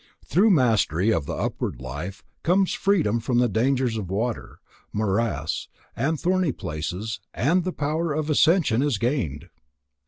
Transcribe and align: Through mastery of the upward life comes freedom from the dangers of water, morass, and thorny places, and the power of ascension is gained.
Through 0.25 0.49
mastery 0.49 1.13
of 1.13 1.27
the 1.27 1.35
upward 1.35 1.79
life 1.79 2.23
comes 2.41 2.73
freedom 2.73 3.19
from 3.19 3.37
the 3.37 3.47
dangers 3.47 3.97
of 3.97 4.09
water, 4.09 4.59
morass, 4.91 5.67
and 5.95 6.19
thorny 6.19 6.51
places, 6.51 7.19
and 7.35 7.63
the 7.63 7.71
power 7.71 8.11
of 8.11 8.27
ascension 8.27 8.81
is 8.81 8.97
gained. 8.97 9.49